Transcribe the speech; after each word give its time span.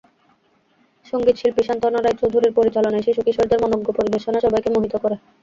সংগীত 1.05 1.35
শিল্পী 1.37 1.63
সান্ত্বনা 1.63 1.99
রায় 1.99 2.17
চৌধুরীর 2.21 2.55
পরিচালনায় 2.57 3.05
শিশু-কিশোরদের 3.07 3.61
মনোজ্ঞ 3.63 3.87
পরিবেশনা 3.93 4.39
সবাইকে 4.41 4.69
মোহিত 4.71 4.93
করে। 5.03 5.15